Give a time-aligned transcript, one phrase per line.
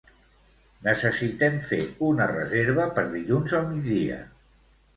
[0.87, 4.21] Necessitem fer una reserva per dilluns al migdia.